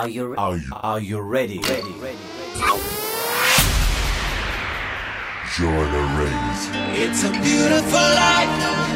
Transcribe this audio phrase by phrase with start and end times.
[0.00, 1.58] Are you are you, are you ready?
[1.58, 2.80] Ready, ready, ready.
[5.58, 6.62] Join the race.
[7.04, 8.48] It's a beautiful life,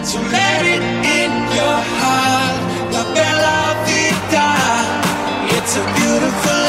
[0.02, 2.56] so let it in your heart.
[2.94, 4.48] La bella vita.
[5.54, 6.63] It's a beautiful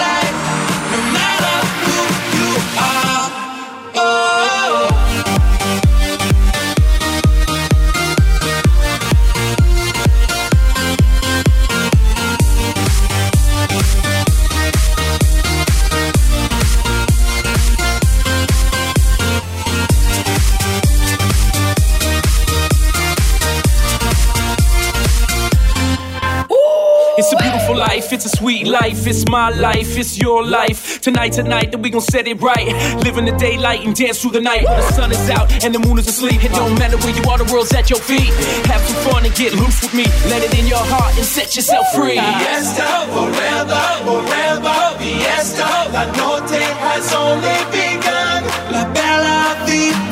[28.65, 30.99] life, it's my life, it's your life.
[31.01, 32.67] Tonight, tonight, that we gon' set it right.
[33.03, 34.63] Live in the daylight and dance through the night.
[34.63, 36.43] When the sun is out and the moon is asleep.
[36.43, 38.31] It don't matter where you are, the world's at your feet.
[38.67, 40.05] Have some fun and get loose with me.
[40.29, 42.19] Let it in your heart and set yourself free.
[42.19, 45.69] Fiesta, forever, forever, fiesta.
[45.93, 48.41] La noche has only begun.
[48.71, 50.04] La bella vita.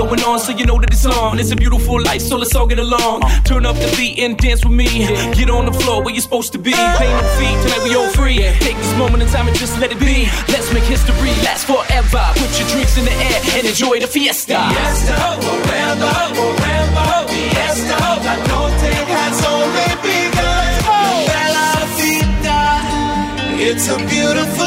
[0.00, 0.06] Are.
[0.06, 1.38] There's a party going on, so you know that it's on.
[1.38, 3.22] It's a beautiful life, so let's all get along.
[3.44, 4.86] Turn up the beat and dance with me.
[5.34, 6.72] Get on the floor where you're supposed to be.
[6.72, 8.38] Paying the fee, tonight we all free.
[8.60, 10.28] Take this moment in time and just let it be.
[10.48, 12.24] Let's make history last forever.
[12.34, 14.58] Put your drinks in the air and enjoy the fiesta.
[14.68, 17.96] Fiesta, forever, forever, fiesta.
[18.26, 20.56] La noche has only begun.
[23.58, 24.65] It's a beautiful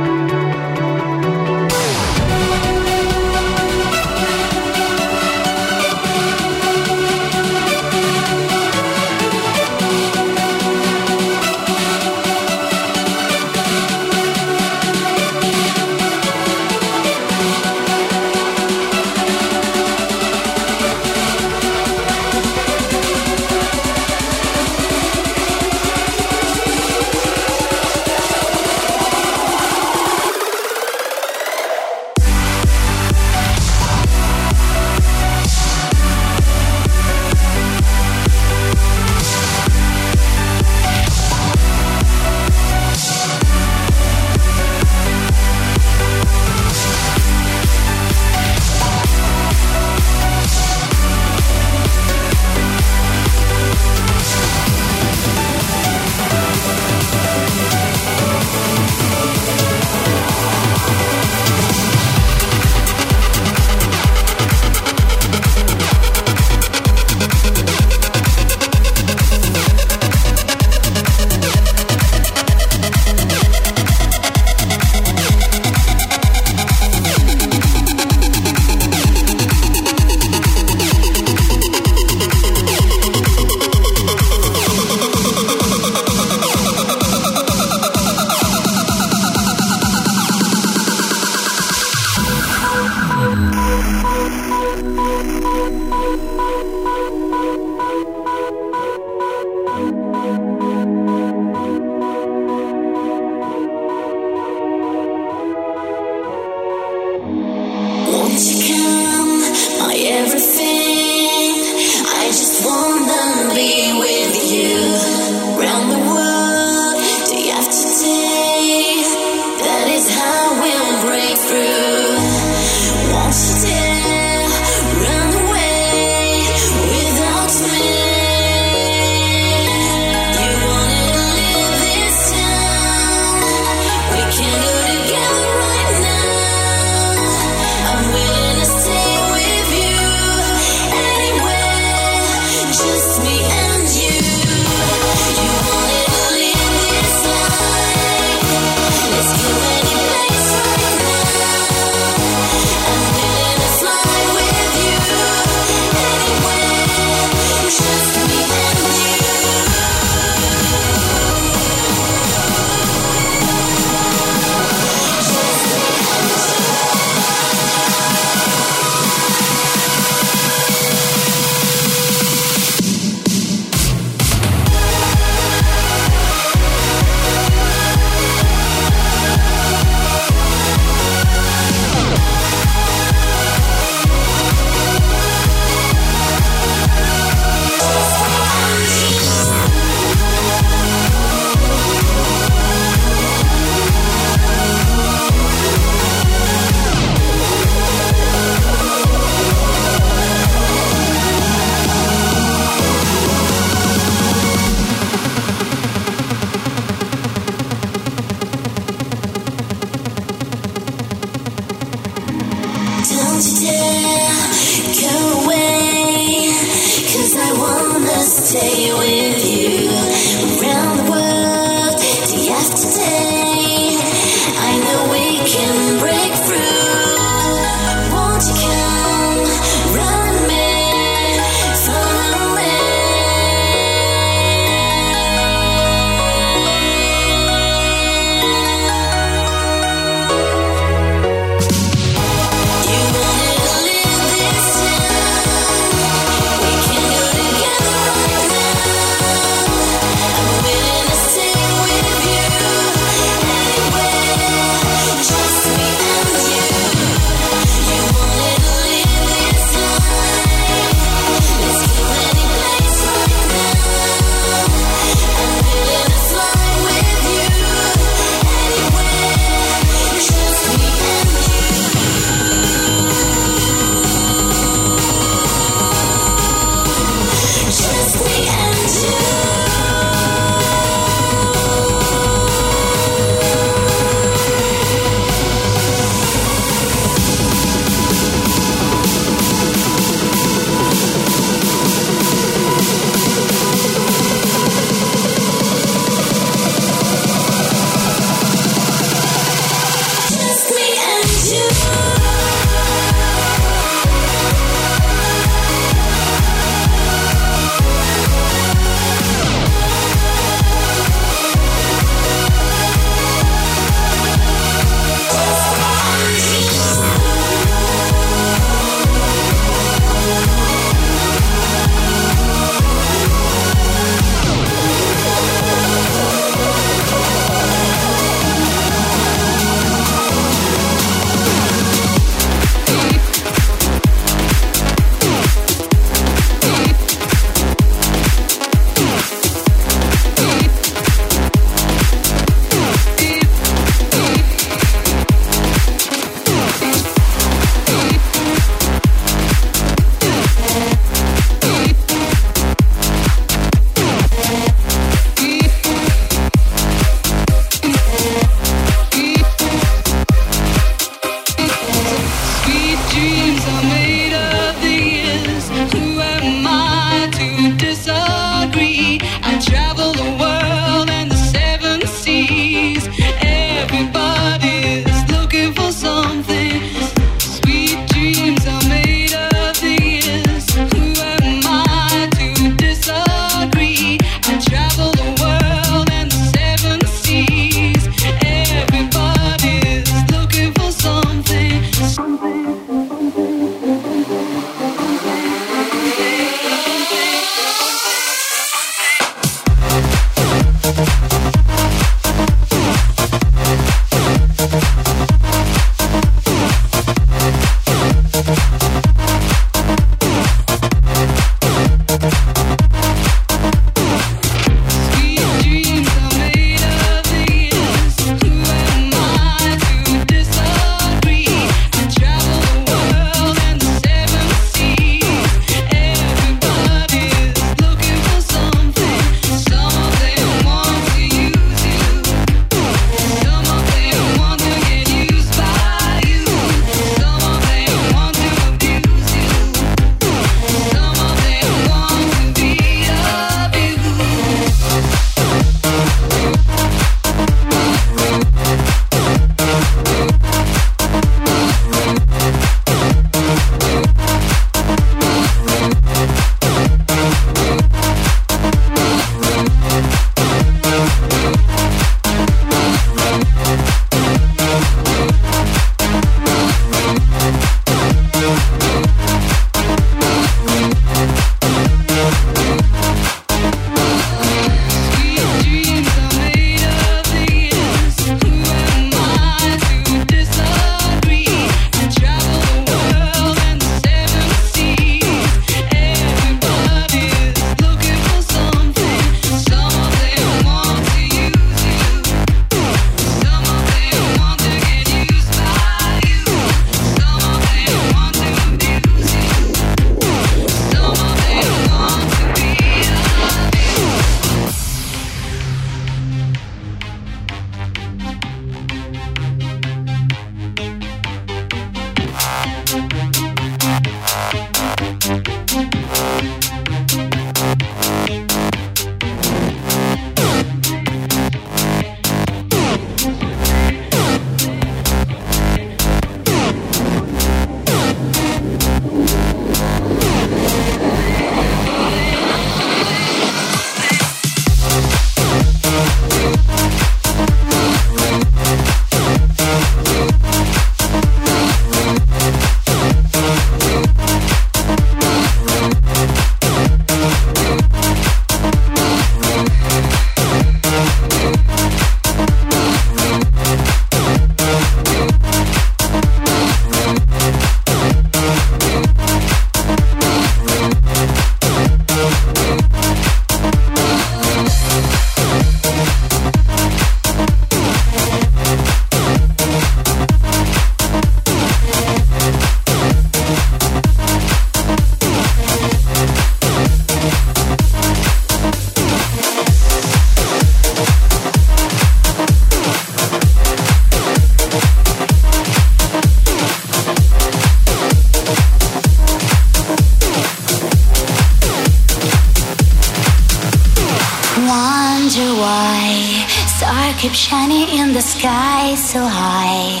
[597.24, 600.00] keep shining in the sky so high.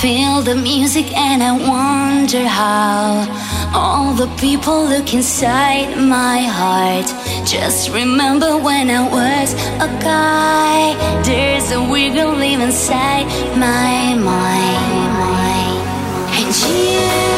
[0.00, 3.26] Feel the music and I wonder how
[3.74, 7.08] all the people look inside my heart.
[7.44, 9.54] Just remember when I was
[9.86, 10.94] a guy.
[11.24, 15.10] There's a wiggle inside my mind.
[16.38, 17.29] And you,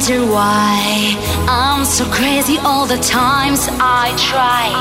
[0.00, 1.14] wonder why
[1.46, 4.72] I'm so crazy all the times I try.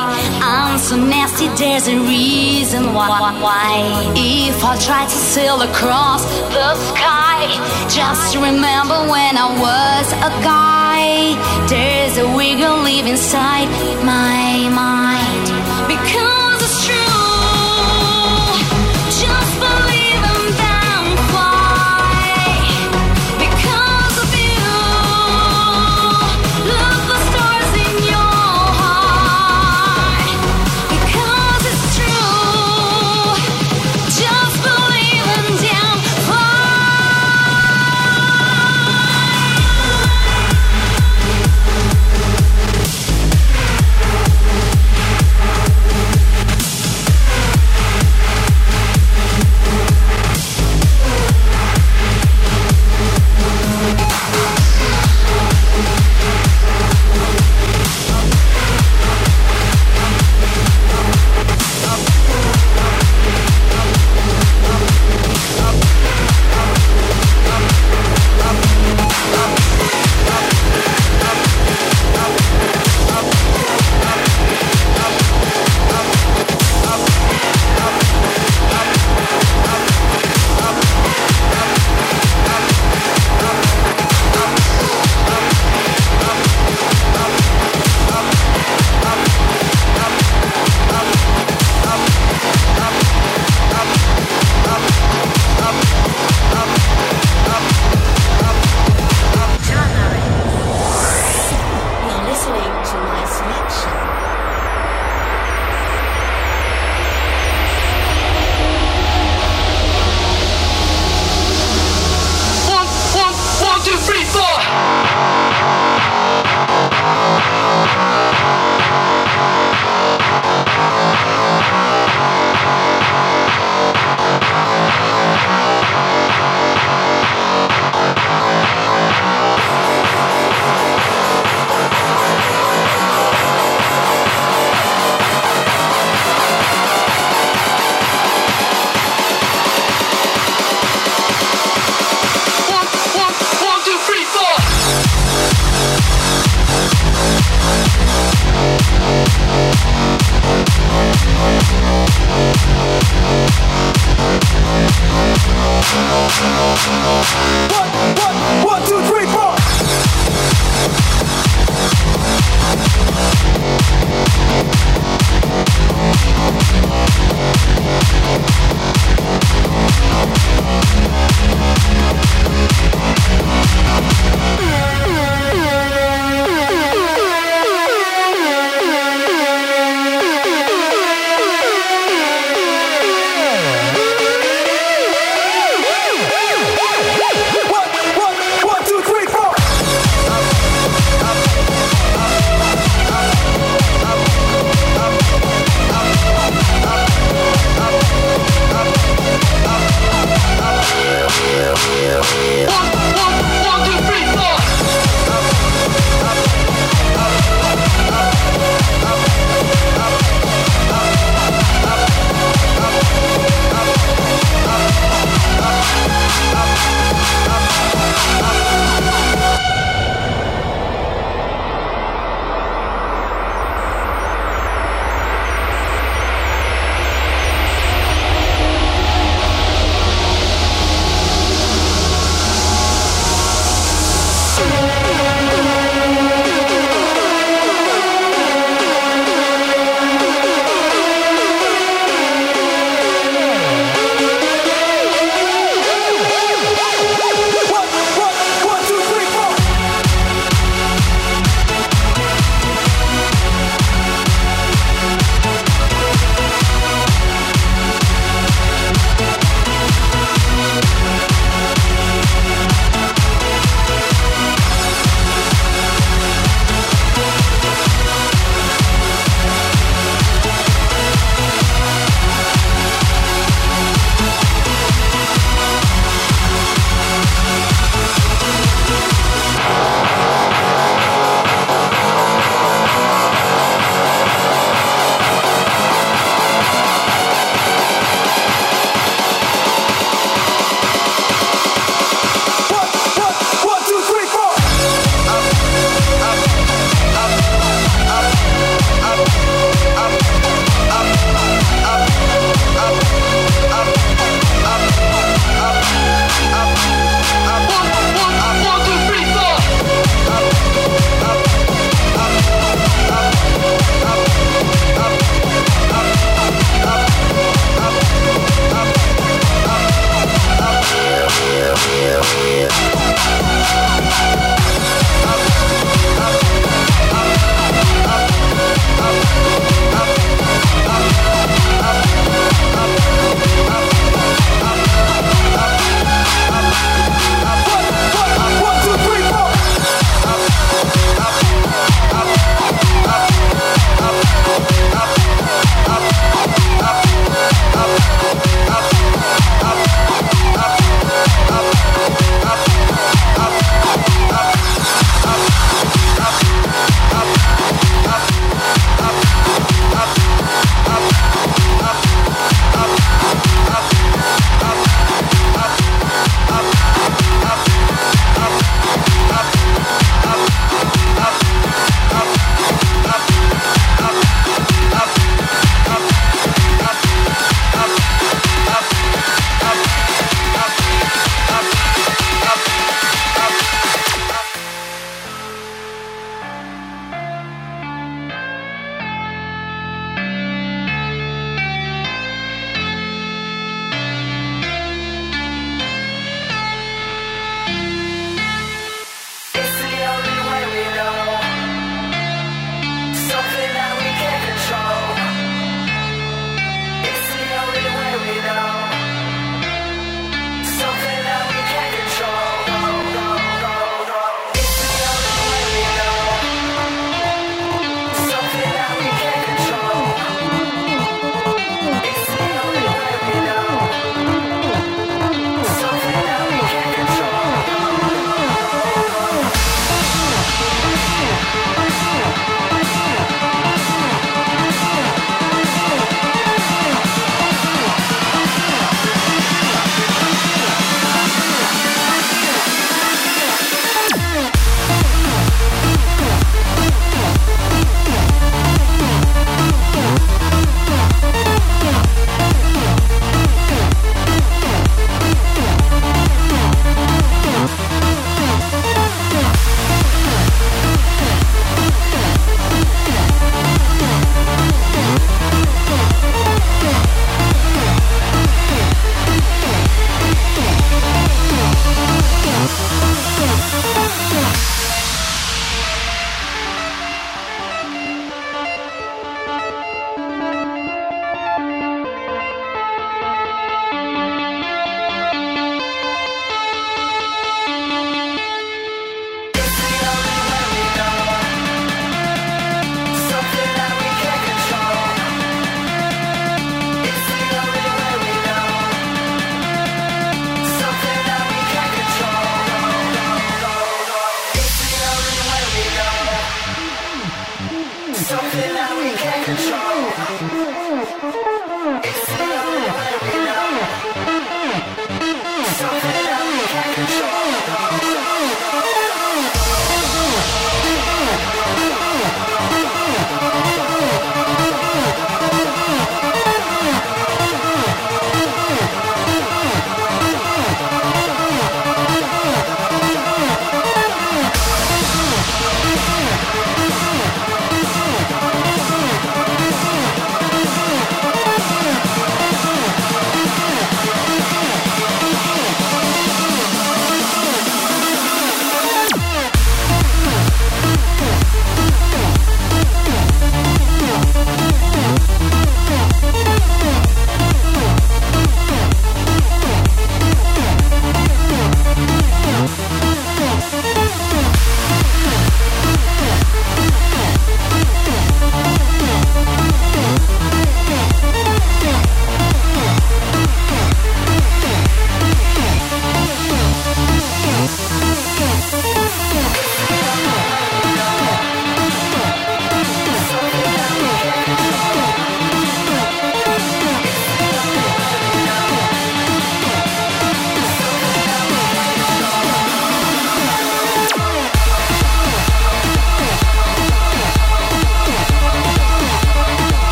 [0.41, 4.13] I'm so nasty, there's a reason why.
[4.15, 6.23] If I try to sail across
[6.55, 7.41] the sky,
[7.89, 11.35] just remember when I was a guy.
[11.67, 13.67] There's a wiggle inside
[14.05, 15.45] my mind
[15.87, 16.28] because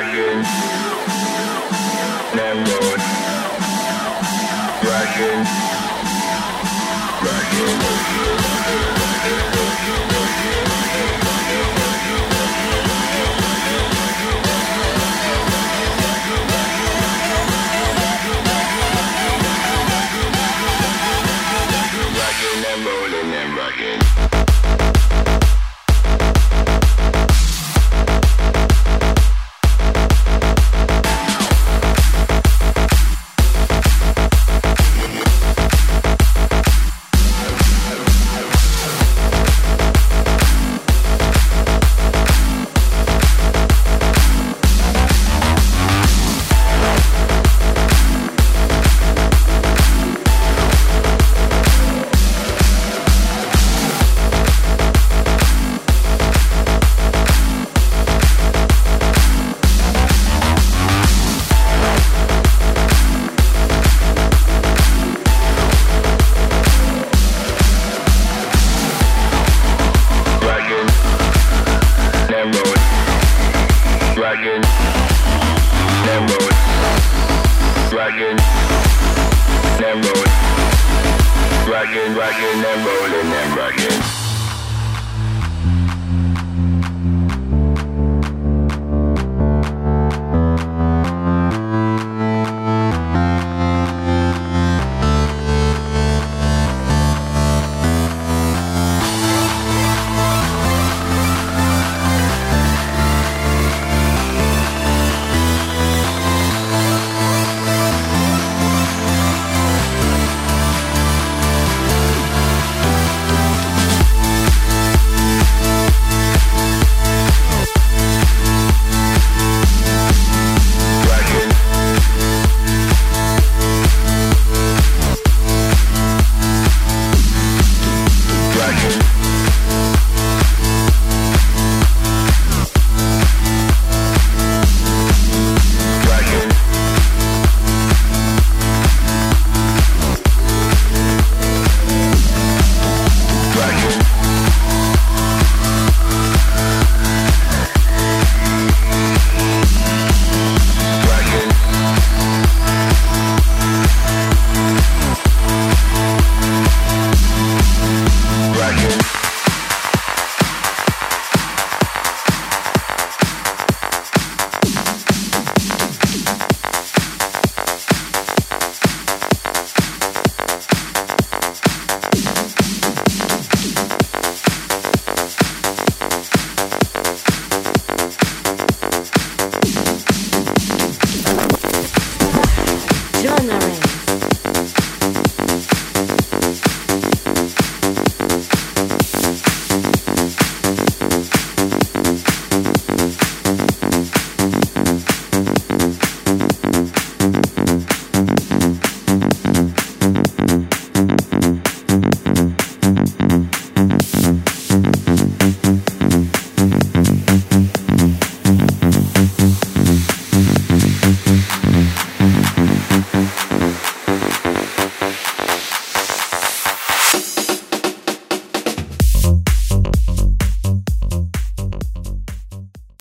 [0.00, 0.97] again.